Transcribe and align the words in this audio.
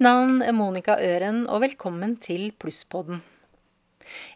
Mitt 0.00 0.06
navn 0.06 0.38
er 0.40 0.54
Monica 0.56 0.94
Øren, 0.96 1.42
og 1.44 1.60
velkommen 1.60 2.14
til 2.16 2.54
Plusspodden. 2.56 3.18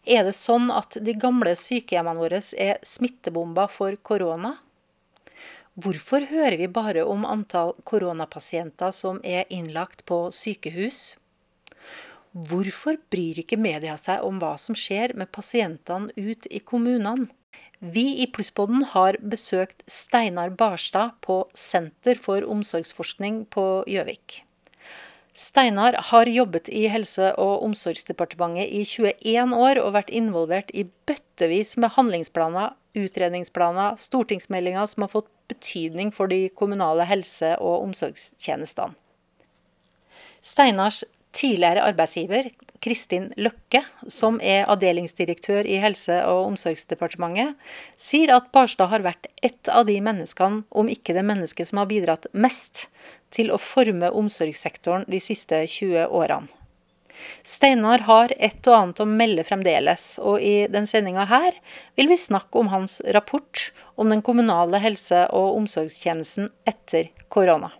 Er 0.04 0.26
det 0.26 0.34
sånn 0.36 0.68
at 0.68 0.98
de 1.00 1.14
gamle 1.16 1.54
sykehjemmene 1.56 2.20
våre 2.20 2.42
er 2.60 2.82
smittebomber 2.84 3.72
for 3.72 3.96
korona? 4.04 4.58
Hvorfor 5.80 6.28
hører 6.28 6.58
vi 6.60 6.68
bare 6.68 7.06
om 7.08 7.24
antall 7.24 7.72
koronapasienter 7.88 8.92
som 8.92 9.22
er 9.24 9.48
innlagt 9.48 10.04
på 10.04 10.20
sykehus? 10.36 11.14
Hvorfor 12.36 13.00
bryr 13.08 13.40
ikke 13.40 13.56
media 13.56 13.96
seg 13.96 14.20
om 14.20 14.44
hva 14.44 14.58
som 14.60 14.76
skjer 14.76 15.16
med 15.16 15.32
pasientene 15.32 16.12
ut 16.12 16.44
i 16.52 16.60
kommunene? 16.60 17.30
Vi 17.80 18.10
i 18.20 18.28
Plusspodden 18.28 18.84
har 18.92 19.16
besøkt 19.16 19.80
Steinar 19.88 20.52
Barstad 20.52 21.16
på 21.24 21.46
Senter 21.56 22.20
for 22.20 22.44
omsorgsforskning 22.44 23.46
på 23.48 23.70
Gjøvik. 23.88 24.44
Steinar 25.34 25.96
har 25.98 26.26
jobbet 26.30 26.68
i 26.70 26.86
Helse- 26.86 27.32
og 27.42 27.64
omsorgsdepartementet 27.66 28.70
i 28.70 28.84
21 28.86 29.56
år 29.58 29.80
og 29.82 29.96
vært 29.96 30.12
involvert 30.14 30.70
i 30.70 30.84
bøttevis 31.08 31.74
med 31.82 31.90
handlingsplaner, 31.96 32.76
utredningsplaner, 32.94 33.98
stortingsmeldinger 33.98 34.86
som 34.86 35.02
har 35.02 35.10
fått 35.10 35.30
betydning 35.50 36.12
for 36.14 36.30
de 36.30 36.46
kommunale 36.54 37.02
helse- 37.10 37.56
og 37.58 37.82
omsorgstjenestene. 37.88 38.94
Steinars 40.44 41.02
tidligere 41.34 41.82
arbeidsgiver, 41.82 42.52
Kristin 42.84 43.30
Løkke, 43.40 43.80
som 44.12 44.36
er 44.44 44.66
avdelingsdirektør 44.68 45.64
i 45.64 45.78
Helse- 45.80 46.20
og 46.28 46.50
omsorgsdepartementet, 46.50 47.54
sier 47.96 48.34
at 48.36 48.50
Barstad 48.52 48.90
har 48.92 49.04
vært 49.06 49.30
ett 49.42 49.70
av 49.72 49.86
de 49.88 49.96
menneskene, 50.04 50.66
om 50.68 50.90
ikke 50.92 51.16
det 51.16 51.24
mennesket 51.24 51.70
som 51.70 51.80
har 51.80 51.88
bidratt 51.88 52.28
mest 52.32 52.88
til 53.32 53.48
å 53.54 53.60
forme 53.60 54.12
omsorgssektoren 54.12 55.08
de 55.08 55.20
siste 55.22 55.64
20 55.64 56.12
årene. 56.12 56.52
Steinar 57.46 58.04
har 58.04 58.32
et 58.36 58.66
og 58.68 58.74
annet 58.76 59.00
å 59.00 59.06
melde 59.08 59.44
fremdeles, 59.46 60.18
og 60.20 60.42
i 60.42 60.66
den 60.68 60.84
sendinga 60.90 61.24
her 61.30 61.56
vil 61.96 62.10
vi 62.10 62.18
snakke 62.20 62.60
om 62.60 62.68
hans 62.72 62.98
rapport 63.16 63.70
om 63.96 64.12
den 64.12 64.20
kommunale 64.26 64.80
helse- 64.82 65.24
og 65.32 65.56
omsorgstjenesten 65.62 66.50
etter 66.68 67.08
korona. 67.32 67.72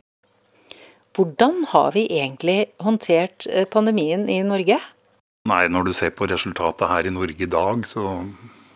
Hvordan 1.14 1.66
har 1.70 1.92
vi 1.94 2.08
egentlig 2.10 2.72
håndtert 2.82 3.46
eh, 3.46 3.68
pandemien 3.70 4.26
i 4.30 4.40
Norge? 4.46 4.80
Nei, 5.44 5.66
Når 5.68 5.84
du 5.84 5.92
ser 5.92 6.14
på 6.16 6.24
resultatet 6.24 6.88
her 6.88 7.04
i 7.04 7.10
Norge 7.12 7.44
i 7.44 7.50
dag, 7.50 7.82
så, 7.84 8.24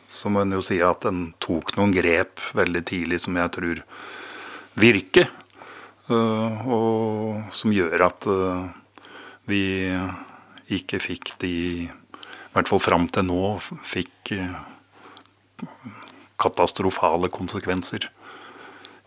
så 0.05 0.29
må 0.29 0.43
en 0.45 0.53
jo 0.53 0.61
si 0.61 0.77
at 0.85 1.07
en 1.09 1.31
tok 1.41 1.73
noen 1.79 1.95
grep 1.97 2.43
veldig 2.59 2.83
tidlig 2.91 3.23
som 3.25 3.39
jeg 3.41 3.53
tror 3.55 3.81
virker. 4.77 5.31
Eh, 6.13 6.69
og 6.69 7.57
som 7.57 7.73
gjør 7.73 8.05
at 8.11 8.29
eh, 8.29 8.69
vi 9.49 9.63
ikke 10.77 11.01
fikk 11.01 11.33
de 11.41 11.55
I 11.89 11.89
hvert 12.53 12.69
fall 12.69 12.85
fram 12.85 13.09
til 13.17 13.25
nå 13.31 13.57
fikk 13.65 14.37
eh, 14.37 14.61
katastrofale 16.37 17.33
konsekvenser 17.33 18.11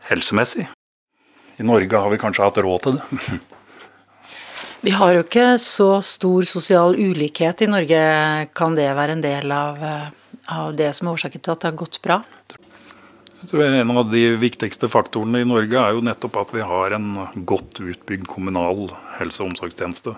helsemessig. 0.10 0.66
I 1.62 1.70
Norge 1.70 1.94
har 1.94 2.10
vi 2.10 2.24
kanskje 2.26 2.50
hatt 2.50 2.64
råd 2.66 2.88
til 2.88 2.98
det. 2.98 3.42
Vi 4.82 4.90
har 4.98 5.14
jo 5.14 5.22
ikke 5.22 5.60
så 5.62 6.00
stor 6.02 6.46
sosial 6.50 6.96
ulikhet 6.98 7.62
i 7.62 7.68
Norge. 7.70 8.02
Kan 8.58 8.74
det 8.74 8.88
være 8.98 9.14
en 9.14 9.22
del 9.22 9.54
av, 9.54 9.78
av 10.50 10.72
det 10.74 10.88
som 10.98 11.06
er 11.06 11.20
årsaken 11.20 11.44
til 11.44 11.54
at 11.54 11.62
det 11.62 11.70
har 11.70 11.78
gått 11.78 12.00
bra? 12.02 12.18
Jeg 13.42 13.52
tror 13.52 13.64
En 13.66 13.94
av 13.94 14.10
de 14.10 14.24
viktigste 14.42 14.90
faktorene 14.90 15.44
i 15.44 15.50
Norge 15.50 15.78
er 15.78 15.94
jo 15.94 16.02
nettopp 16.06 16.42
at 16.42 16.56
vi 16.58 16.66
har 16.66 16.98
en 16.98 17.14
godt 17.46 17.78
utbygd 17.78 18.26
kommunal 18.30 18.88
helse- 19.20 19.44
og 19.44 19.52
omsorgstjeneste. 19.52 20.16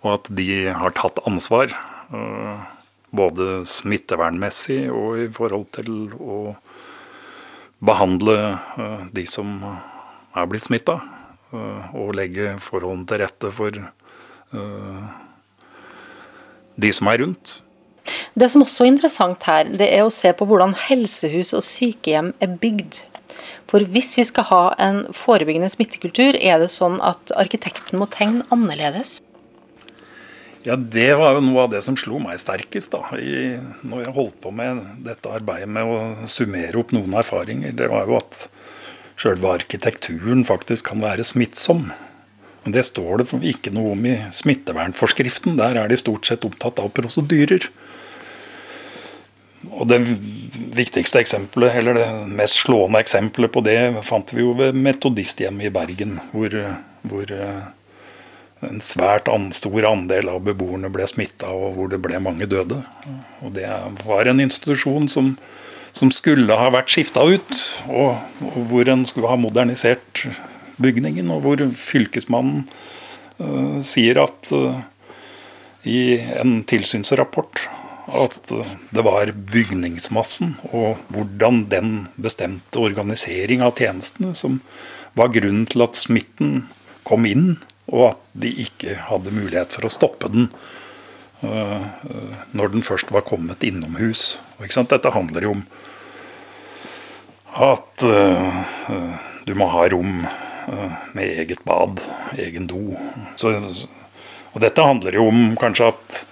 Og 0.00 0.10
at 0.16 0.32
de 0.32 0.48
har 0.72 0.96
tatt 0.96 1.20
ansvar. 1.28 1.76
Eh, 2.08 2.66
både 3.12 3.66
smittevernmessig 3.68 4.86
og 4.88 5.26
i 5.26 5.30
forhold 5.32 5.68
til 5.76 6.08
å 6.16 6.54
behandle 7.84 8.38
eh, 8.80 9.10
de 9.12 9.28
som 9.28 9.58
er 9.60 10.48
blitt 10.48 10.72
smitta. 10.72 11.02
Eh, 11.52 11.94
og 11.98 12.14
legge 12.18 12.56
forholdene 12.62 13.08
til 13.08 13.22
rette 13.24 13.52
for 13.52 13.82
de 16.76 16.90
som 16.92 17.08
er 17.08 17.22
rundt. 17.22 17.62
Det 18.36 18.48
som 18.52 18.64
også 18.64 18.84
er 18.84 18.90
interessant 18.92 19.46
her, 19.48 19.70
det 19.80 19.88
er 19.94 20.04
å 20.04 20.12
se 20.12 20.32
på 20.36 20.44
hvordan 20.48 20.74
helsehus 20.88 21.54
og 21.56 21.64
sykehjem 21.64 22.32
er 22.42 22.56
bygd. 22.60 23.00
For 23.70 23.84
hvis 23.88 24.10
vi 24.18 24.24
skal 24.28 24.48
ha 24.50 24.62
en 24.82 25.04
forebyggende 25.16 25.70
smittekultur, 25.72 26.36
er 26.36 26.60
det 26.60 26.72
sånn 26.74 26.98
at 27.04 27.32
arkitekten 27.40 28.00
må 28.00 28.08
tegne 28.12 28.44
annerledes? 28.52 29.20
Ja, 30.62 30.76
Det 30.76 31.08
var 31.18 31.34
jo 31.34 31.42
noe 31.42 31.64
av 31.64 31.72
det 31.72 31.80
som 31.82 31.96
slo 31.98 32.20
meg 32.22 32.38
sterkest 32.38 32.92
da, 32.94 33.00
i, 33.18 33.56
når 33.82 34.04
jeg 34.04 34.14
holdt 34.14 34.36
på 34.44 34.52
med 34.54 34.82
dette 35.02 35.32
arbeidet 35.32 35.66
med 35.72 35.88
å 35.88 36.28
summere 36.30 36.78
opp 36.78 36.92
noen 36.94 37.16
erfaringer. 37.18 37.74
Det 37.74 37.88
var 37.90 38.06
jo 38.06 38.20
at 38.20 38.44
sjølve 39.22 39.52
arkitekturen 39.60 40.42
faktisk 40.46 40.90
kan 40.90 41.02
være 41.04 41.26
smittsom. 41.26 41.90
Men 42.64 42.74
Det 42.74 42.84
står 42.86 43.22
det 43.22 43.42
ikke 43.54 43.72
noe 43.74 43.94
om 43.96 44.06
i 44.06 44.16
smittevernforskriften. 44.34 45.56
Der 45.58 45.78
er 45.78 45.88
de 45.88 45.98
stort 45.98 46.26
sett 46.26 46.46
opptatt 46.46 46.78
av 46.82 46.92
prosedyrer. 46.94 47.68
Og 49.70 49.86
Det 49.88 50.00
viktigste 50.74 51.20
eksempelet, 51.22 51.76
eller 51.78 51.94
det 51.94 52.08
mest 52.34 52.62
slående 52.64 53.02
eksempelet 53.02 53.52
på 53.52 53.62
det 53.62 53.78
fant 54.06 54.34
vi 54.34 54.42
jo 54.42 54.56
ved 54.58 54.74
Metodisthjemmet 54.74 55.70
i 55.70 55.74
Bergen, 55.74 56.18
hvor, 56.32 56.54
hvor 57.06 57.30
eh, 57.30 57.62
en 58.66 58.82
svært 58.82 59.30
stor 59.54 59.86
andel 59.86 60.30
av 60.30 60.42
beboerne 60.46 60.90
ble 60.92 61.06
smitta, 61.06 61.50
og 61.50 61.76
hvor 61.76 61.90
det 61.90 62.02
ble 62.02 62.18
mange 62.22 62.46
døde. 62.46 62.82
Og 63.42 63.54
Det 63.54 63.68
var 64.06 64.26
en 64.26 64.40
institusjon 64.40 65.08
som, 65.08 65.36
som 65.92 66.12
skulle 66.14 66.56
ha 66.56 66.70
vært 66.72 66.92
skifta 66.92 67.24
ut, 67.28 67.52
og, 67.92 68.16
og, 68.46 68.58
hvor 68.70 68.88
en 68.88 69.04
skulle 69.08 69.30
ha 69.30 69.38
modernisert 69.40 70.24
bygningen, 70.82 71.30
og 71.34 71.44
hvor 71.44 71.62
fylkesmannen 71.76 72.64
uh, 73.38 73.78
sier 73.84 74.22
at 74.24 74.52
uh, 74.56 74.80
i 75.88 76.16
en 76.40 76.62
tilsynsrapport 76.68 77.64
at 78.12 78.50
det 78.90 79.02
var 79.06 79.30
bygningsmassen 79.52 80.56
og 80.74 80.98
hvordan 81.14 81.62
den 81.70 81.92
bestemte 82.20 82.80
organisering 82.82 83.62
av 83.62 83.76
tjenestene 83.78 84.34
som 84.36 84.58
var 85.18 85.30
grunnen 85.34 85.68
til 85.70 85.84
at 85.84 85.98
smitten 85.98 86.64
kom 87.06 87.26
inn, 87.28 87.56
og 87.90 88.12
at 88.12 88.22
de 88.44 88.50
ikke 88.64 88.96
hadde 89.08 89.34
mulighet 89.34 89.74
for 89.74 89.86
å 89.86 89.92
stoppe 89.92 90.30
den 90.32 90.48
uh, 91.44 91.82
når 92.56 92.74
den 92.74 92.86
først 92.86 93.12
var 93.14 93.26
kommet 93.28 93.64
innomhus. 93.66 94.40
Dette 94.62 95.14
handler 95.14 95.46
jo 95.46 95.56
om 95.58 95.64
at 97.52 98.04
uh, 98.06 98.62
du 99.46 99.54
må 99.58 99.68
ha 99.72 99.86
rom 99.92 100.22
uh, 100.24 100.98
med 101.16 101.38
eget 101.42 101.62
bad, 101.68 102.00
egen 102.40 102.68
do. 102.70 102.96
Så, 103.36 103.54
og 104.52 104.62
dette 104.64 104.84
handler 104.84 105.18
jo 105.18 105.28
om 105.30 105.56
kanskje 105.60 105.90
at 105.92 106.22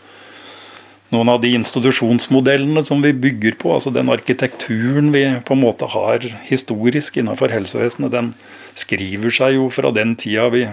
noen 1.11 1.33
av 1.33 1.41
de 1.43 1.51
institusjonsmodellene 1.59 2.83
som 2.87 3.03
vi 3.03 3.11
bygger 3.13 3.57
på, 3.59 3.73
altså 3.75 3.91
den 3.95 4.13
arkitekturen 4.13 5.11
vi 5.15 5.25
på 5.47 5.57
en 5.57 5.65
måte 5.65 5.89
har 5.91 6.23
historisk 6.47 7.19
innenfor 7.19 7.51
helsevesenet, 7.51 8.15
den 8.15 8.33
skriver 8.79 9.35
seg 9.35 9.57
jo 9.59 9.67
fra 9.75 9.91
den 9.95 10.15
tida 10.19 10.47
vi 10.55 10.69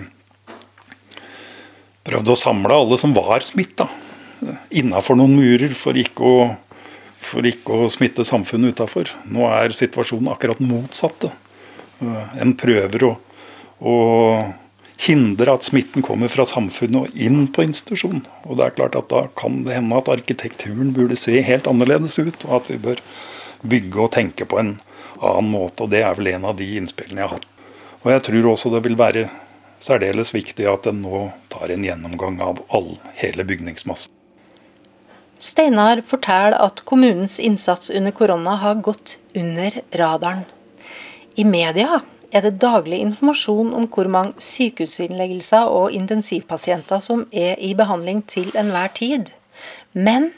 prøvde 2.07 2.31
å 2.31 2.39
samle 2.39 2.75
alle 2.83 3.00
som 3.01 3.16
var 3.18 3.44
smitta, 3.44 3.89
innafor 4.69 5.18
noen 5.19 5.33
murer 5.39 5.74
for 5.75 5.98
ikke 5.98 6.24
å, 6.24 6.38
for 7.18 7.46
ikke 7.48 7.84
å 7.84 7.90
smitte 7.92 8.25
samfunnet 8.28 8.78
utafor. 8.78 9.10
Nå 9.31 9.48
er 9.50 9.75
situasjonen 9.75 10.31
akkurat 10.31 10.62
motsatte. 10.64 11.31
En 12.38 12.54
prøver 12.58 13.08
å, 13.08 13.12
å 13.81 13.96
hindre 15.02 15.54
at 15.54 15.66
smitten 15.68 16.06
kommer 16.06 16.31
fra 16.31 16.46
samfunnet 16.50 17.00
og 17.08 17.22
inn 17.22 17.48
på 17.54 17.66
institusjonen. 17.66 18.24
Og 18.46 18.60
det 18.60 18.68
er 18.68 18.78
klart 18.78 18.98
at 19.00 19.10
Da 19.14 19.28
kan 19.38 19.64
det 19.66 19.78
hende 19.78 19.98
at 19.98 20.10
arkitekturen 20.12 20.94
burde 20.94 21.18
se 21.19 21.42
helt 21.42 21.68
annerledes 21.69 22.18
ut, 22.19 22.46
og 22.46 22.62
at 22.62 22.72
vi 22.72 22.80
bør 22.81 23.02
bygge 23.66 24.02
og 24.04 24.13
tenke 24.13 24.46
på 24.46 24.60
en 24.62 24.78
annen 25.22 25.52
måte. 25.52 25.84
og 25.84 25.90
Det 25.90 26.04
er 26.04 26.16
vel 26.18 26.34
en 26.36 26.46
av 26.46 26.58
de 26.58 26.70
innspillene 26.78 27.25
jeg 27.25 27.34
har. 27.36 27.46
Og 28.04 28.12
Jeg 28.12 28.24
tror 28.30 28.52
også 28.54 28.74
det 28.74 28.84
vil 28.86 28.98
være 28.98 29.30
særdeles 29.80 30.34
viktig 30.34 30.66
at 30.70 30.88
en 30.90 31.02
nå 31.02 31.31
tar 31.50 31.74
en 31.74 31.84
gjennomgang 31.86 32.40
av 32.42 32.62
all, 32.74 32.98
hele 33.22 33.46
bygningsmassen. 33.46 34.13
Steinar 35.39 36.01
forteller 36.01 36.57
at 36.57 36.81
kommunens 36.86 37.39
innsats 37.39 37.89
under 37.89 38.12
korona 38.12 38.56
har 38.56 38.75
gått 38.75 39.18
under 39.36 39.81
radaren. 39.92 40.45
I 41.36 41.45
media 41.45 42.01
er 42.31 42.42
det 42.42 42.57
daglig 42.62 43.00
informasjon 43.06 43.69
om 43.78 43.86
hvor 43.94 44.10
mange 44.12 44.42
sykehusinnleggelser 44.42 45.69
og 45.69 45.94
intensivpasienter 45.95 47.01
som 47.04 47.25
er 47.31 47.56
i 47.62 47.74
behandling 47.78 48.24
til 48.28 48.50
enhver 48.57 48.89
tid. 48.98 49.31
Men 49.94 50.31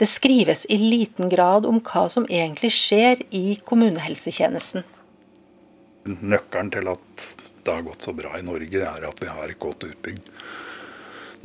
det 0.00 0.08
skrives 0.08 0.66
i 0.72 0.78
liten 0.80 1.30
grad 1.32 1.68
om 1.68 1.80
hva 1.80 2.06
som 2.12 2.26
egentlig 2.28 2.72
skjer 2.76 3.22
i 3.36 3.58
kommunehelsetjenesten. 3.64 4.84
Nøkkelen 6.06 6.72
til 6.72 6.88
at 6.92 7.28
det 7.66 7.74
har 7.74 7.84
gått 7.84 8.04
så 8.06 8.12
bra 8.14 8.36
i 8.38 8.44
Norge, 8.46 8.82
er 8.82 9.08
at 9.08 9.20
vi 9.20 9.28
har 9.28 9.50
et 9.50 9.60
godt 9.60 9.88
utbygd 9.88 10.28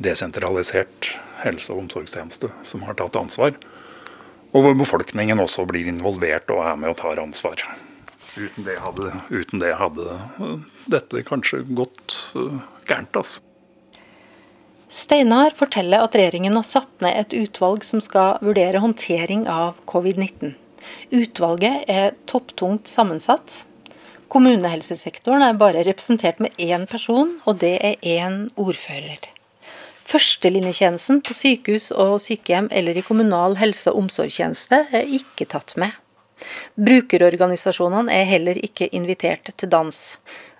desentralisert 0.02 1.12
helse- 1.42 1.72
og 1.74 1.84
omsorgstjeneste 1.84 2.50
som 2.68 2.84
har 2.86 2.98
tatt 2.98 3.16
ansvar. 3.18 3.56
Og 4.52 4.66
hvor 4.66 4.76
befolkningen 4.76 5.40
også 5.40 5.64
blir 5.68 5.88
involvert 5.88 6.50
og 6.52 6.64
er 6.66 6.76
med 6.76 6.92
og 6.92 6.98
tar 7.00 7.22
ansvar. 7.22 7.62
Uten 8.36 8.64
det 8.64 8.78
hadde, 8.80 9.12
uten 9.32 9.60
det 9.60 9.72
hadde 9.76 10.18
dette 10.90 11.24
kanskje 11.28 11.62
gått 11.68 12.18
gærent. 12.88 13.16
altså. 13.16 13.40
Steinar 14.92 15.54
forteller 15.56 16.04
at 16.04 16.16
regjeringen 16.16 16.56
har 16.58 16.66
satt 16.68 16.90
ned 17.00 17.16
et 17.16 17.36
utvalg 17.36 17.84
som 17.84 18.00
skal 18.04 18.36
vurdere 18.44 18.82
håndtering 18.82 19.46
av 19.48 19.78
covid-19. 19.88 20.52
Utvalget 21.16 21.86
er 21.88 22.12
topptungt 22.28 22.90
sammensatt. 22.90 23.62
Kommunehelsesektoren 24.32 25.44
er 25.44 25.56
bare 25.60 25.84
representert 25.88 26.40
med 26.44 26.52
én 26.60 26.84
person, 26.88 27.38
og 27.48 27.60
det 27.64 27.78
er 27.80 27.96
én 28.04 28.46
ordfører. 28.60 29.32
Førstelinjetjenesten 30.12 31.22
på 31.24 31.32
sykehus 31.32 31.88
og 31.96 32.18
sykehjem 32.20 32.68
eller 32.70 32.98
i 32.98 33.04
kommunal 33.06 33.56
helse- 33.56 33.92
og 33.92 34.02
omsorgstjeneste 34.02 34.82
er 34.92 35.14
ikke 35.18 35.46
tatt 35.48 35.72
med. 35.80 35.94
Brukerorganisasjonene 36.76 38.12
er 38.12 38.28
heller 38.28 38.58
ikke 38.60 38.90
invitert 38.92 39.48
til 39.56 39.70
dans. 39.72 40.00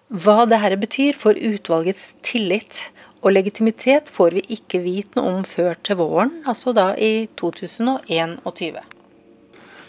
Hva 0.08 0.46
dette 0.48 0.78
betyr 0.80 1.18
for 1.18 1.36
utvalgets 1.36 2.14
tillit 2.24 2.80
og 3.20 3.34
legitimitet, 3.36 4.08
får 4.08 4.38
vi 4.38 4.46
ikke 4.56 4.80
vite 4.82 5.18
noe 5.18 5.36
om 5.36 5.44
før 5.44 5.76
til 5.84 6.00
våren, 6.00 6.32
altså 6.48 6.72
da 6.76 6.92
i 6.96 7.28
2021. 7.36 8.80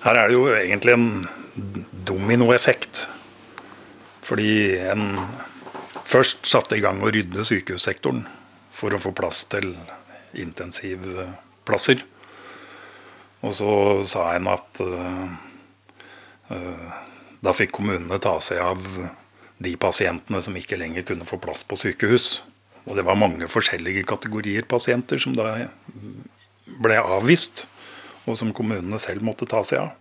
Her 0.03 0.19
er 0.19 0.27
det 0.27 0.35
jo 0.35 0.45
egentlig 0.51 0.97
en 0.97 1.09
dominoeffekt. 2.07 3.07
Fordi 4.23 4.75
en 4.91 5.17
først 6.03 6.47
satte 6.47 6.77
i 6.77 6.83
gang 6.83 6.99
å 7.03 7.11
rydde 7.11 7.45
sykehussektoren 7.47 8.25
for 8.73 8.93
å 8.93 9.01
få 9.01 9.13
plass 9.15 9.43
til 9.51 9.71
intensivplasser. 10.39 12.03
Og 13.43 13.53
så 13.55 13.71
sa 14.07 14.29
en 14.33 14.47
at 14.51 14.81
uh, 14.81 15.27
da 17.43 17.53
fikk 17.55 17.75
kommunene 17.75 18.19
ta 18.23 18.37
seg 18.43 18.61
av 18.63 18.79
de 19.63 19.73
pasientene 19.79 20.41
som 20.43 20.55
ikke 20.57 20.79
lenger 20.79 21.05
kunne 21.07 21.27
få 21.27 21.39
plass 21.43 21.63
på 21.67 21.77
sykehus. 21.79 22.41
Og 22.87 22.97
det 22.97 23.05
var 23.07 23.19
mange 23.19 23.47
forskjellige 23.51 24.05
kategorier 24.07 24.65
pasienter 24.67 25.21
som 25.21 25.35
da 25.37 25.53
ble 26.83 26.99
avvist, 26.99 27.65
og 28.23 28.37
som 28.39 28.53
kommunene 28.55 28.99
selv 28.99 29.23
måtte 29.27 29.47
ta 29.49 29.61
seg 29.67 29.83
av. 29.83 29.91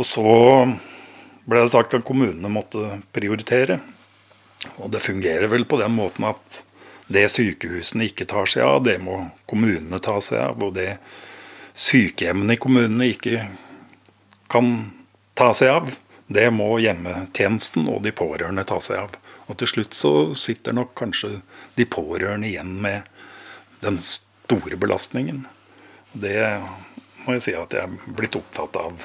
Og 0.00 0.08
så 0.08 0.24
ble 1.44 1.60
det 1.60 1.72
sagt 1.72 1.96
at 1.96 2.06
kommunene 2.06 2.52
måtte 2.52 3.00
prioritere. 3.12 3.80
Og 4.80 4.90
det 4.92 5.04
fungerer 5.04 5.48
vel 5.52 5.66
på 5.68 5.80
den 5.80 5.92
måten 5.96 6.28
at 6.28 6.62
det 7.10 7.26
sykehusene 7.32 8.06
ikke 8.06 8.28
tar 8.30 8.46
seg 8.50 8.62
av, 8.62 8.84
det 8.86 9.00
må 9.02 9.24
kommunene 9.50 9.98
ta 10.02 10.20
seg 10.22 10.38
av. 10.44 10.62
Og 10.62 10.74
det 10.76 10.94
sykehjemmene 11.74 12.54
i 12.54 12.60
kommunene 12.60 13.10
ikke 13.10 13.48
kan 14.50 14.70
ta 15.38 15.50
seg 15.56 15.74
av, 15.74 15.90
det 16.30 16.46
må 16.54 16.76
hjemmetjenesten 16.78 17.88
og 17.90 18.04
de 18.06 18.14
pårørende 18.14 18.66
ta 18.68 18.78
seg 18.82 19.02
av. 19.02 19.16
Og 19.50 19.58
til 19.58 19.72
slutt 19.72 19.96
så 19.98 20.12
sitter 20.38 20.76
nok 20.76 20.94
kanskje 20.98 21.40
de 21.74 21.86
pårørende 21.90 22.46
igjen 22.52 22.76
med 22.82 23.08
den 23.82 23.98
store 23.98 24.78
belastningen. 24.78 25.42
Det 26.12 26.38
må 27.24 27.34
jeg 27.34 27.46
si 27.48 27.56
at 27.58 27.74
jeg 27.74 27.88
er 27.88 28.14
blitt 28.14 28.38
opptatt 28.38 28.78
av. 28.78 29.02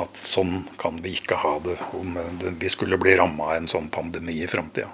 At 0.00 0.16
sånn 0.18 0.64
kan 0.80 0.96
vi 1.04 1.12
ikke 1.18 1.36
ha 1.44 1.58
det 1.62 1.76
om 1.94 2.16
vi 2.58 2.72
skulle 2.72 2.98
bli 2.98 3.18
ramma 3.20 3.52
av 3.52 3.58
en 3.60 3.68
sånn 3.70 3.92
pandemi 3.92 4.40
i 4.42 4.48
framtida. 4.50 4.88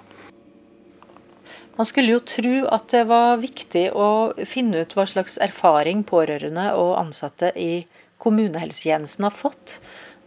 Man 1.81 1.89
skulle 1.89 2.13
jo 2.13 2.21
tro 2.21 2.55
at 2.69 2.91
det 2.93 3.07
var 3.09 3.41
viktig 3.41 3.87
å 3.97 4.07
finne 4.45 4.83
ut 4.85 4.93
hva 4.93 5.07
slags 5.09 5.39
erfaring 5.41 6.05
pårørende 6.05 6.67
og 6.77 6.93
ansatte 6.99 7.49
i 7.57 7.87
kommunehelsetjenesten 8.21 9.25
har 9.25 9.33
fått 9.33 9.79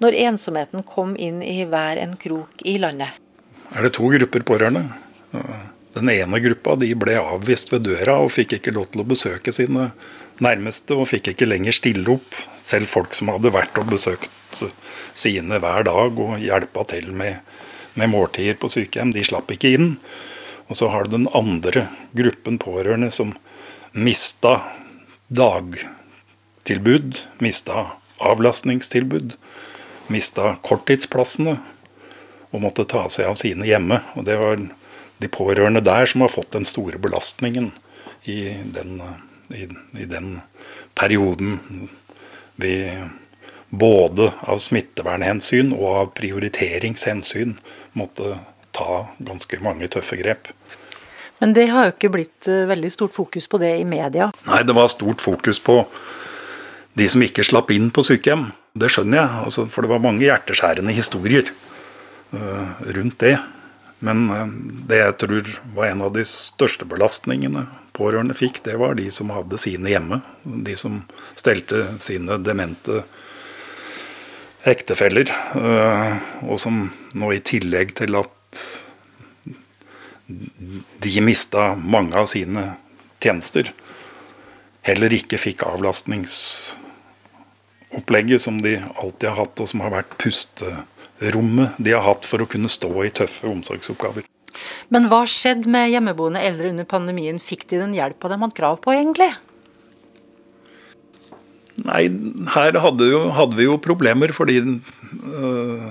når 0.03 0.19
ensomheten 0.27 0.83
kom 0.83 1.15
inn 1.15 1.45
i 1.47 1.61
hver 1.71 2.01
en 2.03 2.17
krok 2.19 2.65
i 2.67 2.75
landet 2.83 3.21
er 3.75 3.87
det 3.87 3.95
to 3.97 4.09
grupper 4.13 4.45
pårørende. 4.47 4.85
Den 5.95 6.11
ene 6.11 6.41
gruppa 6.43 6.75
de 6.79 6.91
ble 6.99 7.17
avvist 7.21 7.73
ved 7.73 7.85
døra 7.87 8.19
og 8.23 8.33
fikk 8.35 8.57
ikke 8.59 8.75
lov 8.75 8.91
til 8.93 9.05
å 9.05 9.09
besøke 9.09 9.55
sine 9.55 9.91
nærmeste. 10.43 10.97
Og 10.99 11.09
fikk 11.11 11.33
ikke 11.33 11.49
lenger 11.49 11.77
stille 11.77 12.07
opp. 12.17 12.39
Selv 12.63 12.91
folk 12.91 13.15
som 13.15 13.31
hadde 13.33 13.55
vært 13.55 13.79
og 13.79 13.91
besøkt 13.93 14.65
sine 15.15 15.61
hver 15.63 15.87
dag 15.87 16.23
og 16.27 16.39
hjelpa 16.43 16.87
til 16.91 17.11
med, 17.15 17.43
med 17.99 18.11
måltider 18.11 18.59
på 18.59 18.71
sykehjem, 18.75 19.15
de 19.15 19.27
slapp 19.27 19.51
ikke 19.55 19.75
inn. 19.79 19.91
Og 20.69 20.79
så 20.79 20.89
har 20.89 21.05
du 21.05 21.17
den 21.17 21.29
andre 21.37 21.89
gruppen 22.17 22.59
pårørende 22.59 23.11
som 23.13 23.35
mista 23.93 24.61
dagtilbud, 25.29 27.21
mista 27.39 27.87
avlastningstilbud, 28.25 29.37
mista 30.13 30.55
korttidsplassene 30.65 31.59
og 32.55 32.63
måtte 32.63 32.87
ta 32.89 33.07
seg 33.13 33.29
av 33.29 33.39
sine 33.41 33.67
hjemme. 33.69 34.01
Og 34.15 34.27
det 34.29 34.39
var 34.41 34.61
de 35.19 35.31
pårørende 35.31 35.85
der 35.85 36.09
som 36.11 36.25
har 36.25 36.33
fått 36.33 36.55
den 36.57 36.67
store 36.69 36.99
belastningen 37.03 37.73
i 38.31 38.57
den, 38.75 39.03
i, 39.53 39.69
i 40.01 40.09
den 40.09 40.39
perioden 40.95 41.61
vi 42.57 42.75
både 43.75 44.31
av 44.47 44.61
smittevernhensyn 44.63 45.73
og 45.75 45.87
av 45.91 46.11
prioriteringshensyn 46.19 47.57
måtte 47.99 48.37
ta 48.37 48.54
ganske 49.25 49.61
mange 49.63 49.89
tøffe 49.93 50.19
grep. 50.21 50.51
Men 51.39 51.53
det 51.53 51.67
har 51.69 51.89
jo 51.89 51.95
ikke 51.95 52.13
blitt 52.15 52.49
eh, 52.51 52.67
veldig 52.69 52.91
stort 52.95 53.15
fokus 53.15 53.49
på 53.51 53.59
det 53.63 53.75
i 53.81 53.87
media? 53.89 54.31
Nei, 54.49 54.63
det 54.67 54.77
var 54.77 54.91
stort 54.93 55.21
fokus 55.25 55.61
på 55.63 55.83
de 56.95 57.09
som 57.11 57.25
ikke 57.27 57.45
slapp 57.47 57.73
inn 57.75 57.91
på 57.95 58.05
sykehjem. 58.07 58.47
Det 58.79 58.91
skjønner 58.93 59.21
jeg, 59.21 59.41
altså, 59.49 59.67
for 59.71 59.85
det 59.85 59.91
var 59.91 60.05
mange 60.05 60.25
hjerteskjærende 60.25 60.95
historier. 60.95 61.51
Eh, 62.35 62.71
rundt 62.97 63.19
det. 63.21 63.35
Men 64.05 64.23
eh, 64.31 64.55
det 64.91 65.01
jeg 65.03 65.17
tror 65.25 65.51
var 65.75 65.91
en 65.91 66.05
av 66.07 66.15
de 66.15 66.25
største 66.29 66.87
belastningene 66.89 67.67
pårørende 67.95 68.37
fikk, 68.39 68.63
det 68.65 68.79
var 68.81 68.97
de 68.99 69.11
som 69.15 69.35
hadde 69.35 69.59
sine 69.61 69.91
hjemme. 69.91 70.21
De 70.45 70.79
som 70.79 71.03
stelte 71.35 71.87
sine 72.03 72.39
demente 72.43 73.03
ektefeller. 74.65 75.29
Og 76.49 76.57
som 76.59 76.87
nå 77.13 77.29
i 77.37 77.43
tillegg 77.45 77.93
til 78.01 78.17
at 78.17 78.33
de 81.05 81.21
mista 81.21 81.75
mange 81.77 82.17
av 82.17 82.27
sine 82.31 82.77
tjenester, 83.23 83.73
heller 84.85 85.13
ikke 85.17 85.39
fikk 85.41 85.63
avlastningsopplegget 85.67 88.43
som 88.45 88.63
de 88.65 88.73
alltid 88.95 89.29
har 89.31 89.37
hatt, 89.41 89.61
og 89.61 89.69
som 89.71 89.81
har 89.85 89.91
vært 89.95 90.19
pusterommet 90.21 91.69
de 91.79 91.91
har 91.97 92.05
hatt 92.05 92.25
for 92.29 92.39
å 92.45 92.51
kunne 92.51 92.69
stå 92.73 93.05
i 93.05 93.15
tøffe 93.15 93.49
omsorgsoppgaver. 93.49 94.25
Men 94.93 95.09
hva 95.11 95.25
skjedde 95.29 95.71
med 95.71 95.91
hjemmeboende 95.91 96.43
eldre 96.45 96.69
under 96.71 96.87
pandemien? 96.89 97.39
Fikk 97.43 97.67
de 97.73 97.81
den 97.81 97.97
hjelpa 97.97 98.29
de 98.31 98.41
hadde 98.41 98.59
krav 98.59 98.77
på, 98.85 98.93
egentlig? 98.95 99.31
Nei, 101.83 102.05
her 102.55 102.77
hadde, 102.79 103.09
jo, 103.11 103.25
hadde 103.35 103.59
vi 103.59 103.67
jo 103.67 103.81
problemer 103.83 104.31
fordi 104.35 104.61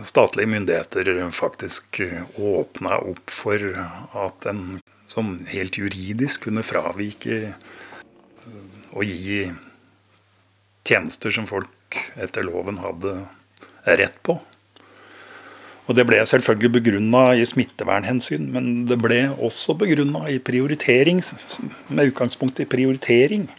statlige 0.05 0.49
myndigheter 0.49 1.07
faktisk 1.33 2.01
åpna 2.37 2.99
opp 3.01 3.33
for 3.33 3.57
at 4.25 4.45
en 4.49 4.79
som 5.09 5.39
helt 5.49 5.77
juridisk 5.77 6.47
kunne 6.47 6.63
fravike 6.65 7.53
å 8.93 9.05
gi 9.05 9.47
tjenester 10.85 11.33
som 11.33 11.47
folk 11.49 11.97
etter 12.21 12.45
loven 12.45 12.79
hadde 12.83 13.15
rett 13.83 14.19
på. 14.25 14.37
Og 15.83 15.97
Det 15.97 16.05
ble 16.07 16.21
selvfølgelig 16.23 16.71
begrunna 16.77 17.23
i 17.35 17.43
smittevernhensyn, 17.47 18.45
men 18.53 18.85
det 18.87 18.95
ble 19.03 19.25
også 19.35 19.75
begrunna 19.75 20.29
med 20.31 22.13
utgangspunkt 22.13 22.61
i 22.63 22.69
prioritering. 22.69 23.49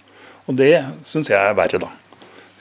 Og 0.48 0.56
det 0.56 0.78
syns 1.04 1.28
jeg 1.28 1.36
er 1.36 1.56
verre, 1.56 1.82
da. 1.82 1.90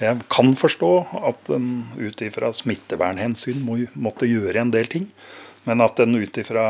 Jeg 0.04 0.26
kan 0.32 0.54
forstå 0.60 0.92
at 1.30 1.50
en 1.56 1.70
ut 1.98 2.22
ifra 2.26 2.52
smittevernhensyn 2.56 3.64
må, 3.64 3.80
måtte 3.96 4.30
gjøre 4.30 4.62
en 4.62 4.74
del 4.74 4.90
ting, 4.92 5.08
men 5.68 5.84
at 5.84 6.00
en 6.04 6.16
ut 6.20 6.38
ifra 6.42 6.66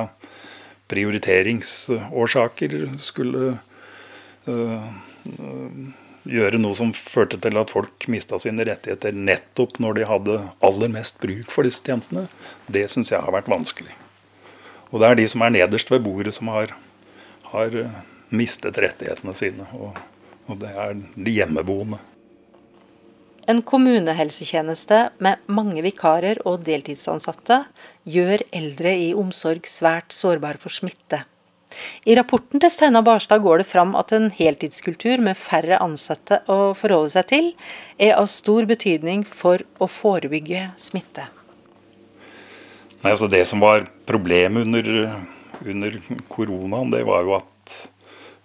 prioriteringsårsaker 0.91 2.75
skulle 3.01 3.55
øh, 4.45 4.91
gjøre 6.23 6.59
noe 6.61 6.75
som 6.77 6.93
førte 6.95 7.39
til 7.41 7.57
at 7.59 7.73
folk 7.73 8.07
mista 8.11 8.39
sine 8.41 8.65
rettigheter 8.67 9.15
nettopp 9.15 9.79
når 9.83 9.97
de 9.97 10.07
hadde 10.07 10.39
aller 10.63 10.91
mest 10.93 11.19
bruk 11.23 11.51
for 11.51 11.67
disse 11.67 11.83
tjenestene, 11.83 12.27
det 12.71 12.85
syns 12.91 13.11
jeg 13.11 13.23
har 13.23 13.35
vært 13.35 13.51
vanskelig. 13.51 13.95
Og 14.93 15.01
det 15.01 15.09
er 15.09 15.19
de 15.19 15.27
som 15.31 15.41
er 15.43 15.55
nederst 15.55 15.89
ved 15.91 16.03
bordet, 16.05 16.35
som 16.37 16.51
har, 16.53 16.75
har 17.49 17.77
eh, 17.81 18.01
mistet 18.29 18.77
rettighetene 18.77 19.33
sine. 19.35 19.65
Og, 19.73 19.97
og 20.45 20.59
det 20.61 20.69
er 20.69 20.93
de 20.99 21.33
hjemmeboende. 21.33 21.97
En 23.47 23.59
kommunehelsetjeneste 23.61 24.97
med 25.23 25.41
mange 25.51 25.81
vikarer 25.83 26.39
og 26.47 26.61
deltidsansatte 26.63 27.65
gjør 28.07 28.45
eldre 28.55 28.93
i 28.95 29.09
omsorg 29.19 29.67
svært 29.67 30.15
sårbare 30.15 30.61
for 30.61 30.71
smitte. 30.71 31.25
I 32.07 32.15
rapporten 32.15 32.61
til 32.61 32.71
Steinar 32.71 33.03
Barstad 33.03 33.41
går 33.43 33.59
det 33.59 33.67
fram 33.67 33.95
at 33.99 34.13
en 34.15 34.29
heltidskultur 34.31 35.19
med 35.25 35.35
færre 35.35 35.81
ansatte 35.83 36.39
å 36.47 36.71
forholde 36.77 37.15
seg 37.17 37.27
til, 37.33 37.51
er 37.97 38.15
av 38.15 38.29
stor 38.31 38.69
betydning 38.69 39.25
for 39.27 39.65
å 39.81 39.89
forebygge 39.91 40.69
smitte. 40.79 41.27
Nei, 43.03 43.11
altså 43.11 43.27
det 43.27 43.43
som 43.49 43.59
var 43.59 43.89
problemet 44.07 44.63
under, 44.63 45.17
under 45.65 45.99
koronaen, 46.31 46.93
det 46.93 47.03
var 47.09 47.25
jo 47.27 47.35
at 47.41 47.79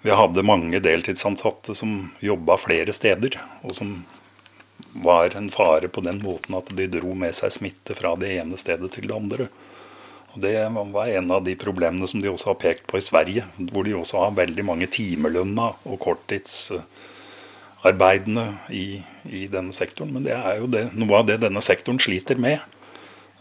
vi 0.03 0.15
hadde 0.15 0.47
mange 0.47 0.81
deltidsansatte 0.83 1.77
som 1.77 2.09
jobba 2.25 2.57
flere 2.59 2.95
steder, 2.97 3.37
og 3.63 3.77
som 3.77 4.01
var 4.93 5.37
en 5.37 5.51
fare 5.51 5.89
på 5.89 6.01
den 6.01 6.23
måten 6.23 6.55
at 6.59 6.77
de 6.77 6.87
dro 6.91 7.15
med 7.15 7.35
seg 7.37 7.53
smitte 7.55 7.95
fra 7.99 8.17
det 8.21 8.29
ene 8.41 8.57
stedet 8.61 8.93
til 8.95 9.09
det 9.09 9.17
andre. 9.17 9.47
Og 10.35 10.41
Det 10.43 10.69
var 10.93 11.07
en 11.09 11.31
av 11.31 11.45
de 11.45 11.55
problemene 11.57 12.09
som 12.09 12.23
de 12.23 12.29
også 12.31 12.47
har 12.53 12.59
pekt 12.63 12.87
på 12.87 12.99
i 12.99 13.03
Sverige, 13.05 13.45
hvor 13.73 13.85
de 13.85 13.95
også 13.97 14.19
har 14.23 14.31
veldig 14.37 14.65
mange 14.65 14.87
timelønna 14.87 15.73
og 15.89 15.99
korttidsarbeidende 16.05 18.47
i, 18.71 19.03
i, 19.25 19.49
denne 19.49 19.73
sektoren. 19.73 20.13
Men 20.15 20.23
det 20.27 20.33
er 20.37 20.57
jo 20.61 20.67
det, 20.71 20.93
noe 20.95 21.17
av 21.19 21.27
det 21.31 21.41
denne 21.43 21.61
sektoren 21.65 22.01
sliter 22.03 22.37
med. 22.37 22.59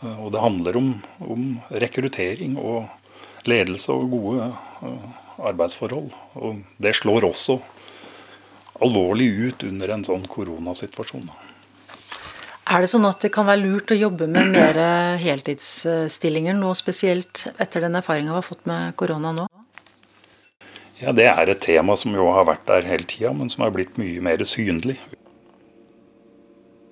Og 0.02 0.32
det 0.34 0.42
handler 0.42 0.78
om, 0.78 1.02
om 1.26 1.60
rekruttering 1.70 2.58
og 2.58 2.86
ledelse 3.48 3.94
og 3.94 4.12
gode 4.12 4.52
eh, 4.86 5.08
arbeidsforhold. 5.50 6.12
Og 6.38 6.62
det 6.82 6.96
slår 7.00 7.28
også 7.30 7.60
alvorlig 8.84 9.28
ut 9.48 9.68
under 9.68 9.94
en 9.96 10.06
sånn 10.08 10.26
koronasituasjon. 10.30 11.30
Er 12.68 12.84
det 12.84 12.90
sånn 12.92 13.08
at 13.08 13.22
det 13.24 13.32
kan 13.32 13.48
være 13.48 13.64
lurt 13.64 13.94
å 13.96 13.98
jobbe 13.98 14.28
med 14.28 14.52
mer 14.52 14.80
heltidsstillinger 15.22 16.58
nå, 16.58 16.74
spesielt 16.76 17.46
etter 17.56 17.86
den 17.86 17.96
erfaringa 17.96 18.34
vi 18.34 18.40
har 18.42 18.48
fått 18.48 18.66
med 18.68 18.96
korona 19.00 19.32
nå? 19.36 19.46
Ja, 21.00 21.14
Det 21.14 21.28
er 21.30 21.48
et 21.48 21.62
tema 21.62 21.96
som 21.96 22.16
jo 22.18 22.26
har 22.34 22.48
vært 22.50 22.66
der 22.68 22.90
hele 22.90 23.06
tida, 23.06 23.32
men 23.32 23.50
som 23.54 23.64
er 23.64 23.72
blitt 23.72 23.98
mye 24.02 24.20
mer 24.22 24.42
synlig. 24.44 24.98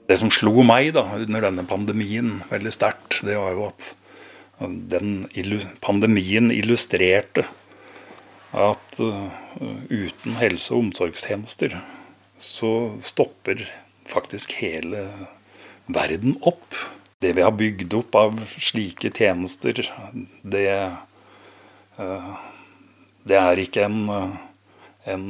Det 0.06 0.20
som 0.22 0.30
slo 0.30 0.62
meg 0.64 0.94
da, 0.94 1.04
under 1.18 1.48
denne 1.48 1.66
pandemien 1.66 2.38
veldig 2.52 2.74
sterkt, 2.74 3.24
det 3.26 3.36
var 3.42 3.56
jo 3.58 3.68
at 3.72 3.92
den 4.62 5.26
pandemien 5.84 6.54
illustrerte 6.54 7.44
at 8.54 9.00
uh, 9.00 9.30
uten 9.90 10.38
helse- 10.40 10.74
og 10.74 10.86
omsorgstjenester 10.86 11.78
så 12.38 12.74
stopper 13.04 13.64
faktisk 14.10 14.58
hele 14.60 15.08
verden 15.88 16.38
opp. 16.42 16.76
Det 17.24 17.34
vi 17.38 17.46
har 17.46 17.56
bygd 17.56 17.96
opp 17.98 18.16
av 18.20 18.38
slike 18.52 19.10
tjenester, 19.16 19.82
det, 20.44 20.68
uh, 21.98 22.36
det 23.26 23.40
er 23.40 23.64
ikke 23.64 23.88
en, 23.88 24.38
en 25.10 25.26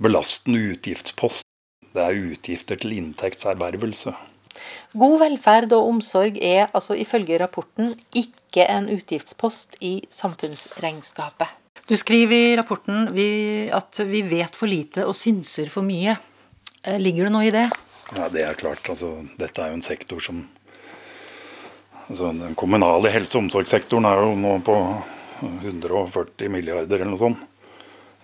belastende 0.00 0.62
utgiftspost. 0.72 1.44
Det 1.92 2.04
er 2.04 2.26
utgifter 2.32 2.78
til 2.80 2.94
inntektservervelse. 2.96 4.14
God 4.98 5.18
velferd 5.20 5.72
og 5.76 5.90
omsorg 5.92 6.38
er 6.42 6.68
altså 6.72 6.96
ifølge 6.98 7.38
rapporten 7.40 7.94
ikke 8.16 8.64
en 8.70 8.88
utgiftspost 8.92 9.76
i 9.84 9.98
samfunnsregnskapet. 10.12 11.57
Du 11.88 11.96
skriver 11.96 12.36
i 12.36 12.56
rapporten 12.56 13.06
at 13.72 14.00
vi 14.04 14.20
vet 14.28 14.56
for 14.56 14.68
lite 14.68 15.06
og 15.08 15.16
synser 15.16 15.70
for 15.72 15.86
mye. 15.86 16.18
Eh, 16.84 16.98
ligger 17.00 17.24
det 17.24 17.32
noe 17.32 17.46
i 17.48 17.52
det? 17.54 17.64
Ja, 18.12 18.26
det 18.28 18.42
er 18.44 18.58
klart. 18.60 18.84
Altså, 18.92 19.14
dette 19.40 19.62
er 19.64 19.72
jo 19.72 19.78
en 19.78 19.86
sektor 19.86 20.20
som 20.20 20.42
altså, 22.08 22.32
Den 22.36 22.54
kommunale 22.60 23.08
helse- 23.14 23.38
og 23.38 23.46
omsorgssektoren 23.46 24.04
er 24.04 24.20
jo 24.20 24.34
nå 24.36 24.58
på 24.66 24.76
140 25.40 26.52
milliarder 26.52 27.00
eller 27.00 27.14
noe 27.14 27.22
sånt 27.22 27.46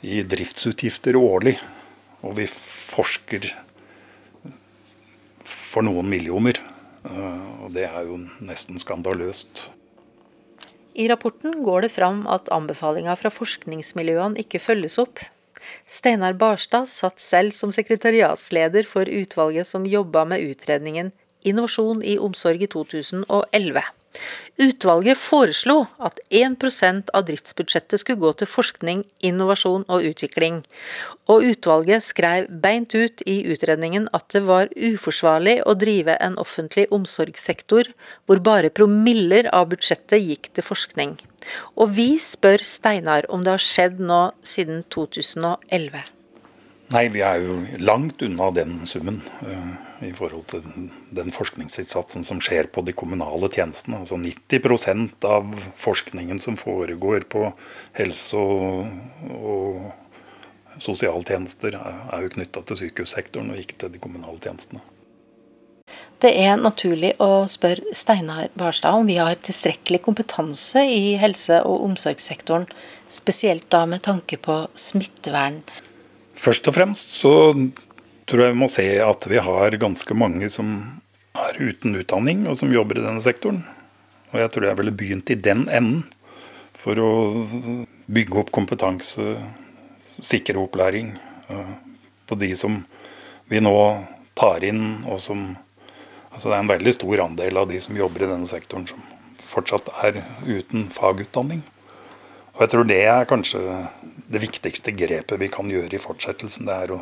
i 0.04 0.20
driftsutgifter 0.28 1.16
årlig. 1.16 1.56
Og 2.20 2.36
vi 2.36 2.44
forsker 2.50 3.48
for 5.40 5.88
noen 5.88 6.12
millioner. 6.12 6.60
Eh, 7.08 7.48
og 7.64 7.72
det 7.72 7.88
er 7.88 8.04
jo 8.10 8.20
nesten 8.44 8.76
skandaløst. 8.76 9.70
I 10.94 11.08
rapporten 11.10 11.62
går 11.66 11.86
det 11.86 11.92
fram 11.96 12.22
at 12.30 12.50
anbefalinga 12.54 13.16
fra 13.18 13.32
forskningsmiljøene 13.34 14.38
ikke 14.44 14.62
følges 14.62 15.00
opp. 15.02 15.18
Steinar 15.90 16.36
Barstad 16.38 16.86
satt 16.90 17.22
selv 17.22 17.56
som 17.56 17.72
sekretariatsleder 17.74 18.86
for 18.86 19.08
utvalget 19.08 19.66
som 19.66 19.88
jobba 19.88 20.24
med 20.28 20.44
utredningen 20.44 21.10
Innovasjon 21.44 22.00
i 22.06 22.14
omsorg 22.16 22.62
i 22.64 22.68
2011. 22.72 23.82
Utvalget 24.54 25.18
foreslo 25.18 25.80
at 25.98 26.20
1% 26.30 27.10
av 27.10 27.24
driftsbudsjettet 27.26 28.00
skulle 28.00 28.22
gå 28.22 28.30
til 28.38 28.46
forskning, 28.46 29.02
innovasjon 29.26 29.82
og 29.90 30.06
utvikling. 30.06 30.60
Og 31.26 31.42
utvalget 31.50 32.06
skrev 32.06 32.46
beint 32.62 32.94
ut 32.94 33.24
i 33.26 33.40
utredningen 33.50 34.06
at 34.14 34.28
det 34.30 34.44
var 34.46 34.70
uforsvarlig 34.76 35.56
å 35.66 35.74
drive 35.78 36.14
en 36.22 36.38
offentlig 36.38 36.86
omsorgssektor 36.94 37.90
hvor 38.28 38.42
bare 38.46 38.70
promiller 38.70 39.50
av 39.50 39.72
budsjettet 39.72 40.22
gikk 40.22 40.52
til 40.54 40.68
forskning. 40.70 41.16
Og 41.74 41.90
vi 41.98 42.14
spør 42.22 42.62
Steinar 42.64 43.26
om 43.34 43.42
det 43.44 43.56
har 43.56 43.64
skjedd 43.64 43.98
nå 43.98 44.28
siden 44.46 44.84
2011. 44.94 46.04
Nei, 46.94 47.08
vi 47.10 47.24
er 47.26 47.42
jo 47.42 47.58
langt 47.82 48.22
unna 48.22 48.52
den 48.54 48.78
summen. 48.86 49.18
I 50.04 50.12
forhold 50.12 50.46
til 50.50 50.88
den 51.16 51.32
forskningsinnsatsen 51.34 52.26
som 52.26 52.40
skjer 52.44 52.68
på 52.72 52.84
de 52.84 52.92
kommunale 52.96 53.48
tjenestene. 53.52 54.02
Altså 54.02 54.18
90% 54.20 55.24
av 55.28 55.52
forskningen 55.80 56.40
som 56.42 56.58
foregår 56.60 57.26
på 57.32 57.46
helse- 57.96 58.40
og, 58.40 58.90
og 59.30 60.80
sosialtjenester, 60.82 61.76
er 61.78 62.26
jo 62.26 62.34
knytta 62.34 62.64
til 62.66 62.84
sykehussektoren 62.84 63.54
og 63.54 63.62
ikke 63.62 63.78
til 63.80 63.94
de 63.94 64.02
kommunale 64.02 64.42
tjenestene. 64.42 64.82
Det 66.22 66.30
er 66.40 66.56
naturlig 66.56 67.12
å 67.20 67.44
spørre 67.50 67.94
Steinar 67.96 68.48
Barstad 68.56 68.96
om 68.96 69.08
vi 69.08 69.18
har 69.20 69.36
tilstrekkelig 69.44 70.00
kompetanse 70.06 70.84
i 70.88 71.16
helse- 71.20 71.60
og 71.68 71.82
omsorgssektoren, 71.90 72.64
spesielt 73.12 73.66
da 73.70 73.84
med 73.86 74.02
tanke 74.06 74.38
på 74.40 74.62
smittevern. 74.78 75.60
Først 76.34 76.70
og 76.70 76.78
fremst 76.78 77.12
så 77.20 77.34
tror 78.26 78.44
jeg 78.44 78.54
vi 78.54 78.60
må 78.60 78.68
se 78.72 78.86
at 79.04 79.26
vi 79.30 79.40
har 79.42 79.78
ganske 79.80 80.16
mange 80.16 80.50
som 80.52 80.76
er 81.34 81.58
uten 81.58 81.96
utdanning, 81.98 82.44
og 82.48 82.58
som 82.58 82.72
jobber 82.72 83.00
i 83.00 83.04
denne 83.04 83.22
sektoren. 83.24 83.62
Og 84.32 84.40
jeg 84.40 84.52
tror 84.54 84.68
jeg 84.68 84.78
ville 84.80 84.94
begynt 84.94 85.30
i 85.30 85.38
den 85.38 85.66
enden 85.68 86.04
for 86.78 86.98
å 87.00 87.10
bygge 88.10 88.40
opp 88.42 88.52
kompetanse, 88.54 89.36
sikre 90.14 90.60
opplæring 90.62 91.14
eh, 91.50 91.74
på 92.28 92.38
de 92.38 92.50
som 92.58 92.82
vi 93.50 93.60
nå 93.62 93.76
tar 94.38 94.64
inn, 94.66 95.04
og 95.08 95.20
som 95.22 95.52
Altså 96.34 96.48
det 96.50 96.56
er 96.56 96.62
en 96.64 96.70
veldig 96.72 96.92
stor 96.96 97.20
andel 97.22 97.58
av 97.60 97.68
de 97.70 97.76
som 97.78 97.94
jobber 97.94 98.24
i 98.24 98.26
denne 98.26 98.48
sektoren 98.50 98.88
som 98.90 99.02
fortsatt 99.38 99.86
er 100.02 100.16
uten 100.42 100.88
fagutdanning. 100.90 101.60
Og 102.56 102.64
jeg 102.64 102.72
tror 102.72 102.88
det 102.90 102.96
er 103.06 103.28
kanskje 103.30 103.60
det 104.34 104.40
viktigste 104.42 104.90
grepet 104.98 105.38
vi 105.38 105.46
kan 105.54 105.70
gjøre 105.70 105.94
i 105.94 106.02
fortsettelsen. 106.02 106.66
Det 106.66 106.74
er 106.74 106.94
å 106.96 106.98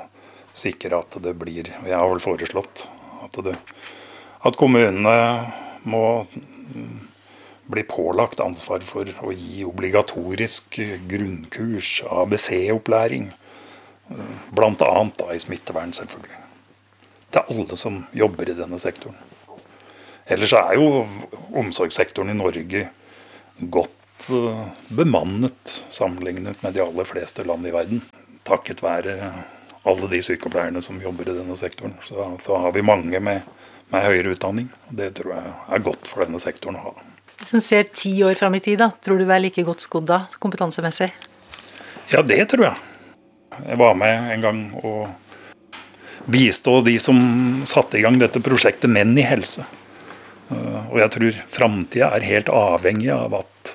sikre 0.53 1.01
at 1.01 1.17
det 1.25 1.35
blir 1.39 1.71
og 1.81 1.89
Jeg 1.89 1.99
har 1.99 2.11
vel 2.11 2.23
foreslått 2.23 2.87
at, 3.25 3.39
det, 3.47 3.57
at 4.45 4.59
kommunene 4.61 5.17
må 5.89 6.05
bli 7.73 7.85
pålagt 7.89 8.43
ansvar 8.43 8.85
for 8.85 9.09
å 9.23 9.33
gi 9.33 9.63
obligatorisk 9.65 10.79
grunnkurs, 11.09 12.03
ABC-opplæring. 12.11 13.31
Bl.a. 14.53 14.93
i 15.33 15.41
smittevern, 15.41 15.95
selvfølgelig. 15.97 16.41
Til 17.33 17.55
alle 17.55 17.79
som 17.81 18.03
jobber 18.13 18.51
i 18.53 18.59
denne 18.59 18.81
sektoren. 18.83 19.17
Ellers 20.29 20.53
er 20.55 20.77
jo 20.77 21.07
omsorgssektoren 21.59 22.31
i 22.31 22.37
Norge 22.37 22.85
godt 23.73 24.29
eh, 24.31 24.67
bemannet 24.95 25.73
sammenlignet 25.91 26.63
med 26.63 26.77
de 26.77 26.85
aller 26.85 27.09
fleste 27.09 27.47
land 27.47 27.67
i 27.67 27.73
verden. 27.75 28.05
Takket 28.47 28.85
være 28.85 29.17
alle 29.83 30.09
de 30.11 30.21
sykepleierne 30.23 30.83
som 30.83 31.01
jobber 31.03 31.31
i 31.31 31.37
denne 31.37 31.57
sektoren. 31.59 31.95
Så, 32.03 32.27
så 32.41 32.59
har 32.65 32.75
vi 32.75 32.85
mange 32.87 33.21
med, 33.21 33.49
med, 33.89 34.05
høyere 34.05 34.37
utdanning. 34.37 34.69
og 34.89 35.01
Det 35.01 35.11
tror 35.19 35.35
jeg 35.37 35.55
er 35.77 35.85
godt 35.89 36.11
for 36.11 36.25
denne 36.25 36.41
sektoren 36.43 36.79
å 36.79 36.87
ha. 36.91 36.95
Hvis 37.43 37.57
en 37.59 37.65
ser 37.65 37.91
ti 37.91 38.15
år 38.23 38.39
fram 38.39 38.55
i 38.55 38.63
tid, 38.63 38.79
da, 38.85 38.93
tror 39.03 39.19
du 39.19 39.27
vi 39.27 39.35
er 39.35 39.43
like 39.43 39.67
godt 39.67 39.83
skodd 39.83 40.07
da, 40.11 40.23
kompetansemessig? 40.43 41.11
Ja, 42.13 42.23
det 42.23 42.45
tror 42.53 42.69
jeg. 42.69 42.79
Jeg 43.67 43.79
var 43.81 43.99
med 43.99 44.33
en 44.33 44.45
gang 44.47 44.63
og 44.81 45.11
bistå 46.31 46.79
de 46.87 46.95
som 47.03 47.19
satte 47.67 47.99
i 47.99 48.05
gang 48.05 48.17
dette 48.21 48.41
prosjektet 48.41 48.91
Menn 48.91 49.17
i 49.19 49.27
helse. 49.27 49.67
Og 50.93 50.99
jeg 51.01 51.13
tror 51.15 51.39
framtida 51.51 52.13
er 52.15 52.27
helt 52.29 52.51
avhengig 52.53 53.11
av 53.15 53.35
at, 53.41 53.75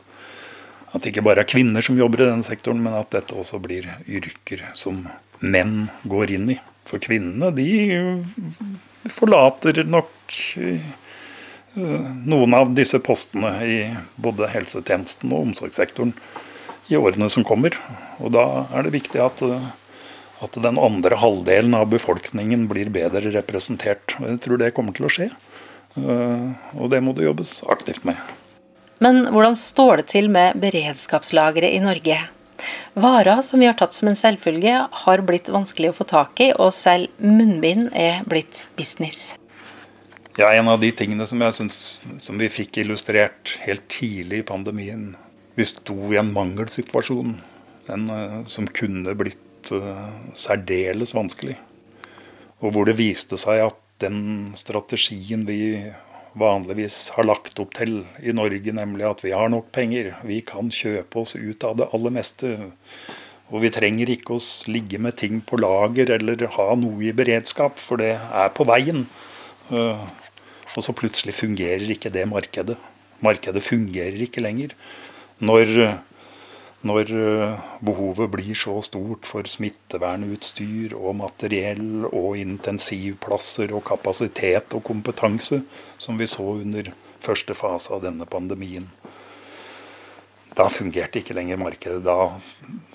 at 0.94 1.02
det 1.02 1.12
ikke 1.12 1.26
bare 1.28 1.44
er 1.44 1.50
kvinner 1.50 1.86
som 1.86 1.98
jobber 2.00 2.24
i 2.24 2.30
denne 2.30 2.46
sektoren, 2.46 2.82
men 2.84 2.96
at 2.98 3.12
dette 3.14 3.36
også 3.36 3.60
blir 3.64 3.90
yrker 4.06 4.64
som 4.78 5.04
menn 5.40 5.88
går 6.08 6.34
inn 6.38 6.54
i. 6.56 6.60
For 6.88 7.04
kvinnene, 7.04 7.52
de 7.52 9.10
forlater 9.12 9.84
nok 9.88 10.38
eh, 10.62 10.86
noen 12.28 12.56
av 12.56 12.72
disse 12.78 13.00
postene 13.04 13.52
i 13.68 13.80
både 14.16 14.50
helsetjenesten 14.54 15.34
og 15.34 15.50
omsorgssektoren 15.50 16.14
i 16.88 16.98
årene 17.00 17.30
som 17.30 17.46
kommer. 17.48 17.76
Og 18.24 18.32
da 18.36 18.46
er 18.72 18.88
det 18.88 18.96
viktig 18.96 19.22
at, 19.22 19.44
at 19.44 20.58
den 20.64 20.80
andre 20.80 21.20
halvdelen 21.20 21.76
av 21.78 21.90
befolkningen 21.92 22.66
blir 22.72 22.92
bedre 22.94 23.34
representert. 23.36 24.16
Og 24.22 24.32
jeg 24.32 24.42
tror 24.46 24.64
det 24.64 24.74
kommer 24.78 24.96
til 24.96 25.10
å 25.10 25.14
skje. 25.14 25.30
Eh, 25.98 26.50
og 26.80 26.92
det 26.94 27.04
må 27.04 27.16
det 27.18 27.28
jobbes 27.28 27.60
aktivt 27.72 28.08
med. 28.08 28.20
Men 29.04 29.28
hvordan 29.30 29.58
står 29.60 30.02
det 30.02 30.08
til 30.16 30.32
med 30.34 30.58
beredskapslageret 30.62 31.76
i 31.76 31.84
Norge? 31.84 32.18
Varer 32.98 33.42
som 33.46 33.62
vi 33.62 33.68
har 33.70 33.78
tatt 33.78 33.94
som 33.94 34.10
en 34.12 34.18
selvfølge, 34.18 34.78
har 35.04 35.26
blitt 35.28 35.52
vanskelig 35.54 35.92
å 35.92 35.98
få 36.00 36.08
tak 36.10 36.42
i, 36.44 36.52
og 36.54 36.74
selv 36.76 37.12
munnbind 37.22 37.92
er 37.98 38.24
blitt 38.30 38.66
business. 38.80 39.36
Ja, 40.38 40.52
En 40.54 40.68
av 40.70 40.80
de 40.80 40.92
tingene 40.94 41.26
som 41.26 41.42
jeg 41.42 41.54
synes, 41.58 41.78
som 42.22 42.38
vi 42.38 42.50
fikk 42.50 42.78
illustrert 42.84 43.56
helt 43.66 43.88
tidlig 43.90 44.44
i 44.44 44.46
pandemien 44.46 45.16
Vi 45.58 45.66
sto 45.66 45.96
i 46.14 46.20
en 46.22 46.30
mangelsituasjon 46.30 47.40
en, 47.90 48.10
eh, 48.10 48.44
som 48.46 48.68
kunne 48.68 49.16
blitt 49.18 49.72
uh, 49.72 50.12
særdeles 50.38 51.16
vanskelig. 51.18 51.56
Og 52.62 52.76
hvor 52.76 52.86
det 52.86 52.98
viste 53.00 53.40
seg 53.42 53.64
at 53.66 53.80
den 54.04 54.52
strategien 54.58 55.48
vi 55.48 55.90
vanligvis 56.38 56.98
har 57.16 57.28
lagt 57.28 57.60
opp 57.62 57.74
til 57.78 58.02
i 58.22 58.34
Norge, 58.36 58.74
nemlig 58.76 59.08
at 59.08 59.24
vi 59.26 59.34
har 59.36 59.50
nok 59.52 59.72
penger, 59.76 60.14
vi 60.28 60.42
kan 60.46 60.72
kjøpe 60.74 61.24
oss 61.24 61.36
ut 61.36 61.66
av 61.68 61.78
det 61.80 61.90
aller 61.96 62.14
meste. 62.14 62.54
Og 63.48 63.64
vi 63.64 63.72
trenger 63.72 64.12
ikke 64.12 64.36
å 64.36 64.44
ligge 64.72 65.00
med 65.00 65.18
ting 65.20 65.40
på 65.46 65.60
lager 65.60 66.12
eller 66.18 66.48
ha 66.58 66.68
noe 66.80 67.06
i 67.08 67.16
beredskap, 67.16 67.80
for 67.80 68.02
det 68.02 68.14
er 68.18 68.52
på 68.56 68.68
veien. 68.68 69.06
Eh, 69.72 70.08
og 70.76 70.84
så 70.84 70.94
plutselig 70.96 71.38
fungerer 71.38 71.88
ikke 71.96 72.12
det 72.14 72.28
markedet. 72.30 72.76
Markedet 73.24 73.64
fungerer 73.66 74.20
ikke 74.28 74.44
lenger. 74.44 74.76
Når 75.40 75.72
når 76.86 77.12
eh, 77.16 77.66
behovet 77.82 78.30
blir 78.36 78.58
så 78.58 78.76
stort 78.86 79.26
for 79.26 79.48
smittevernutstyr 79.50 80.94
og 80.98 81.18
materiell 81.24 82.06
og 82.12 82.38
intensivplasser 82.38 83.74
og 83.74 83.86
kapasitet 83.88 84.76
og 84.78 84.86
kompetanse, 84.86 85.64
som 85.98 86.20
vi 86.22 86.30
så 86.30 86.46
under 86.60 86.92
første 87.24 87.58
fase 87.58 87.94
av 87.96 88.04
denne 88.06 88.28
pandemien. 88.30 88.86
Da 90.58 90.68
fungerte 90.74 91.22
ikke 91.22 91.36
lenger 91.38 91.60
markedet. 91.62 92.02
Da, 92.06 92.32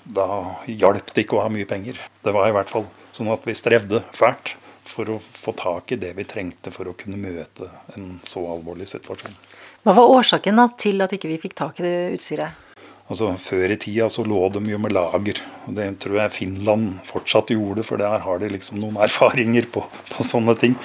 da 0.03 0.27
hjalp 0.67 1.13
det 1.13 1.25
ikke 1.25 1.39
å 1.39 1.45
ha 1.45 1.51
mye 1.51 1.67
penger. 1.67 1.99
Det 2.23 2.33
var 2.35 2.49
i 2.49 2.55
hvert 2.55 2.71
fall 2.71 2.87
sånn 3.15 3.31
at 3.31 3.45
vi 3.47 3.55
strevde 3.55 4.03
fælt 4.15 4.55
for 4.87 5.07
å 5.13 5.15
få 5.19 5.53
tak 5.55 5.93
i 5.95 5.99
det 5.99 6.11
vi 6.17 6.25
trengte 6.27 6.71
for 6.75 6.89
å 6.91 6.95
kunne 6.97 7.19
møte 7.19 7.69
en 7.95 8.17
så 8.27 8.43
alvorlig 8.51 8.89
situasjon. 8.91 9.35
Hva 9.83 9.95
var 9.95 10.11
årsaken 10.11 10.59
til 10.79 11.03
at 11.03 11.15
ikke 11.15 11.31
vi 11.31 11.39
fikk 11.45 11.55
tak 11.59 11.79
i 11.79 11.87
det 11.87 11.95
utstyret? 12.17 12.72
Altså 13.11 13.33
Før 13.35 13.73
i 13.73 13.77
tida 13.77 14.07
så 14.11 14.23
lå 14.25 14.39
de 14.55 14.63
jo 14.71 14.79
med 14.79 14.93
lager. 14.95 15.41
og 15.67 15.75
Det 15.75 15.87
tror 16.03 16.21
jeg 16.21 16.35
Finland 16.37 16.99
fortsatt 17.07 17.51
gjorde, 17.51 17.83
for 17.83 17.99
der 17.99 18.23
har 18.23 18.39
de 18.39 18.51
liksom 18.53 18.79
noen 18.79 18.99
erfaringer 19.03 19.67
på, 19.71 19.83
på 20.13 20.23
sånne 20.25 20.55
ting. 20.59 20.77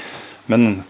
Men 0.51 0.83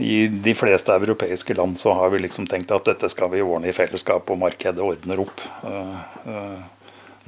i 0.00 0.28
de 0.32 0.54
fleste 0.56 0.94
europeiske 0.96 1.54
land 1.54 1.78
så 1.78 1.92
har 1.92 2.10
vi 2.10 2.22
liksom 2.24 2.46
tenkt 2.48 2.72
at 2.72 2.88
dette 2.88 3.08
skal 3.12 3.28
vi 3.34 3.42
ordne 3.44 3.68
i 3.68 3.76
fellesskap, 3.76 4.30
og 4.32 4.40
markedet 4.40 4.80
ordner 4.80 5.20
opp. 5.20 5.42
Eh, 5.68 5.98
eh, 6.32 6.60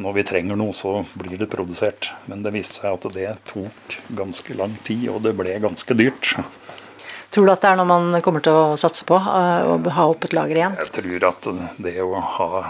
når 0.01 0.17
vi 0.17 0.25
trenger 0.25 0.57
noe, 0.57 0.73
så 0.73 1.03
blir 1.13 1.37
det 1.37 1.51
produsert. 1.53 2.09
Men 2.33 2.41
det 2.45 2.55
viste 2.55 2.81
seg 2.81 2.97
at 2.97 3.13
det 3.13 3.35
tok 3.51 3.99
ganske 4.17 4.57
lang 4.57 4.79
tid, 4.87 5.11
og 5.13 5.21
det 5.27 5.35
ble 5.37 5.59
ganske 5.61 5.97
dyrt. 5.99 6.33
Tror 7.33 7.47
du 7.49 7.53
at 7.55 7.63
det 7.65 7.71
er 7.71 7.79
noe 7.81 7.89
man 7.89 8.21
kommer 8.25 8.45
til 8.45 8.53
å 8.53 8.77
satse 8.81 9.07
på? 9.09 9.17
Eh, 9.17 9.69
å 9.73 9.79
ha 9.97 10.05
opp 10.13 10.27
et 10.27 10.35
lager 10.37 10.59
igjen? 10.59 10.75
Jeg 10.83 10.93
tror 10.99 11.29
at 11.31 11.49
det 11.81 11.95
å, 12.05 12.13
ha, 12.21 12.63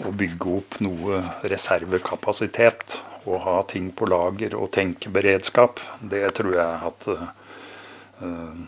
å 0.00 0.12
bygge 0.16 0.54
opp 0.56 0.78
noe 0.80 1.20
reservekapasitet 1.52 3.02
og 3.28 3.42
ha 3.44 3.58
ting 3.68 3.92
på 3.92 4.08
lager 4.08 4.56
og 4.56 4.72
tenke 4.72 5.12
beredskap, 5.12 5.84
det 6.00 6.24
tror 6.40 6.56
jeg 6.56 6.88
at 6.88 7.06
uh, 7.12 8.64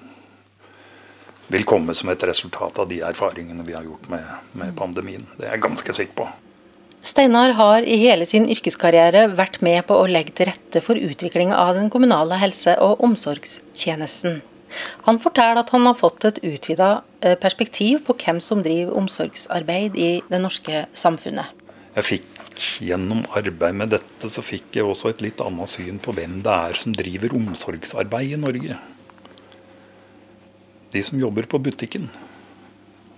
vil 1.51 1.67
komme 1.67 1.97
som 1.97 2.13
et 2.13 2.29
resultat 2.29 2.85
av 2.85 2.93
de 2.93 3.01
erfaringene 3.09 3.67
vi 3.67 3.75
har 3.75 3.89
gjort 3.89 4.07
med, 4.13 4.31
med 4.61 4.77
pandemien. 4.79 5.25
Det 5.39 5.49
er 5.49 5.57
jeg 5.57 5.67
ganske 5.67 5.99
sikker 6.05 6.21
på. 6.21 6.31
Steinar 7.05 7.57
har 7.59 7.85
i 7.85 7.99
hele 8.01 8.29
sin 8.29 8.47
yrkeskarriere 8.49 9.27
vært 9.37 9.61
med 9.65 9.83
på 9.89 9.99
å 9.99 10.07
legge 10.09 10.37
til 10.37 10.53
rette 10.53 10.81
for 10.85 10.97
utvikling 10.97 11.53
av 11.53 11.75
den 11.77 11.91
kommunale 11.93 12.39
helse- 12.41 12.79
og 12.81 13.03
omsorgstjenesten. 13.05 14.45
Han 15.09 15.21
forteller 15.23 15.61
at 15.63 15.73
han 15.75 15.87
har 15.89 15.99
fått 15.99 16.27
et 16.29 16.41
utvida 16.45 16.91
eh, 17.21 17.37
perspektiv 17.41 18.05
på 18.07 18.17
hvem 18.21 18.41
som 18.43 18.63
driver 18.65 18.97
omsorgsarbeid 19.01 19.99
i 20.01 20.11
det 20.31 20.41
norske 20.43 20.87
samfunnet. 20.97 21.53
Jeg 21.95 22.09
fikk 22.11 22.35
Gjennom 22.55 23.25
arbeid 23.35 23.75
med 23.75 23.91
dette 23.91 24.29
så 24.31 24.43
fikk 24.45 24.77
jeg 24.79 24.87
også 24.87 25.11
et 25.11 25.23
litt 25.25 25.41
annet 25.43 25.71
syn 25.73 25.99
på 26.03 26.13
hvem 26.15 26.37
det 26.45 26.53
er 26.55 26.79
som 26.79 26.95
driver 26.95 27.35
omsorgsarbeid 27.35 28.37
i 28.37 28.39
Norge. 28.39 28.77
De 30.95 31.03
som 31.03 31.19
jobber 31.19 31.49
på 31.51 31.59
butikken, 31.59 32.07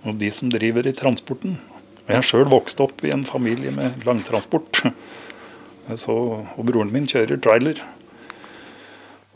og 0.07 0.17
de 0.17 0.31
som 0.33 0.49
driver 0.49 0.89
i 0.89 0.95
transporten. 0.97 1.59
Jeg 2.07 2.15
har 2.15 2.25
sjøl 2.25 2.47
vokst 2.49 2.81
opp 2.81 3.03
i 3.05 3.13
en 3.13 3.25
familie 3.27 3.73
med 3.75 4.05
langtransport. 4.07 4.81
Så, 6.01 6.15
og 6.57 6.65
broren 6.67 6.89
min 6.91 7.05
kjører 7.07 7.39
trailer. 7.39 7.79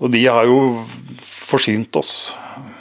Og 0.01 0.11
de 0.15 0.23
har 0.25 0.49
jo 0.49 0.81
forsynt 1.51 1.95
oss 1.99 2.15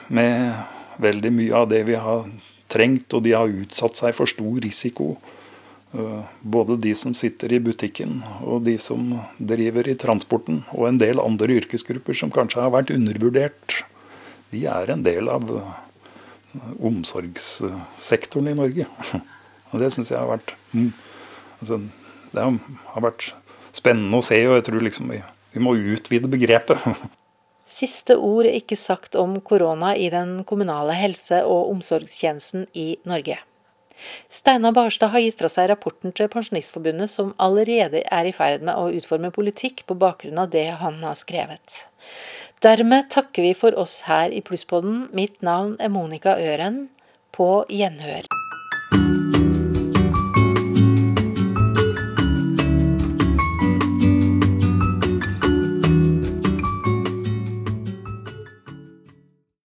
med 0.09 0.55
veldig 1.03 1.33
mye 1.35 1.57
av 1.57 1.69
det 1.71 1.83
vi 1.89 1.99
har 1.99 2.25
trengt, 2.71 3.13
og 3.15 3.25
de 3.27 3.35
har 3.35 3.51
utsatt 3.63 3.99
seg 3.99 4.15
for 4.17 4.31
stor 4.31 4.61
risiko. 4.63 5.15
Eh, 5.93 6.23
både 6.41 6.77
de 6.79 6.95
som 6.95 7.15
sitter 7.19 7.57
i 7.57 7.63
butikken, 7.63 8.21
og 8.47 8.63
de 8.69 8.77
som 8.79 9.17
driver 9.39 9.89
i 9.91 9.97
transporten, 9.99 10.63
og 10.71 10.87
en 10.87 11.01
del 11.03 11.23
andre 11.23 11.57
yrkesgrupper 11.59 12.17
som 12.17 12.35
kanskje 12.35 12.63
har 12.63 12.75
vært 12.75 12.93
undervurdert. 12.95 13.81
De 14.55 14.65
er 14.71 14.93
en 14.95 15.03
del 15.07 15.31
av 15.33 15.51
eh, 15.57 15.73
omsorgssektoren 16.79 18.53
i 18.53 18.59
Norge. 18.59 18.87
Og 19.71 19.79
det 19.79 19.93
syns 19.95 20.09
jeg 20.11 20.19
har 20.19 20.27
vært 20.27 20.49
mm, 20.75 20.89
altså, 21.63 21.77
Det 22.33 22.43
har 22.43 23.05
vært 23.05 23.29
spennende 23.71 24.19
å 24.19 24.25
se, 24.27 24.35
og 24.49 24.57
jeg 24.57 24.65
tror 24.67 24.83
liksom 24.83 25.13
vi, 25.15 25.21
vi 25.55 25.63
må 25.63 25.77
utvide 25.79 26.31
begrepet. 26.33 26.83
Siste 27.71 28.17
ord 28.19 28.49
er 28.49 28.57
ikke 28.59 28.79
sagt 28.79 29.15
om 29.15 29.37
korona 29.47 29.93
i 29.95 30.09
den 30.11 30.41
kommunale 30.45 30.97
helse- 30.99 31.45
og 31.47 31.71
omsorgstjenesten 31.71 32.67
i 32.75 32.97
Norge. 33.07 33.39
Steinar 34.33 34.73
Barstad 34.73 35.13
har 35.13 35.23
gitt 35.23 35.39
fra 35.39 35.51
seg 35.53 35.69
rapporten 35.71 36.15
til 36.17 36.31
Pensjonistforbundet, 36.33 37.13
som 37.13 37.35
allerede 37.39 38.03
er 38.03 38.27
i 38.27 38.35
ferd 38.35 38.65
med 38.67 38.75
å 38.75 38.91
utforme 38.97 39.31
politikk 39.35 39.85
på 39.87 39.99
bakgrunn 40.01 40.41
av 40.41 40.51
det 40.55 40.67
han 40.83 40.99
har 41.05 41.19
skrevet. 41.21 41.85
Dermed 42.65 43.11
takker 43.13 43.47
vi 43.47 43.55
for 43.57 43.77
oss 43.79 44.03
her 44.09 44.35
i 44.35 44.43
Plusspodden. 44.45 45.07
Mitt 45.17 45.41
navn 45.47 45.77
er 45.81 45.93
Monica 45.93 46.37
Øren. 46.41 46.89
På 47.31 47.63
gjenhør. 47.71 48.27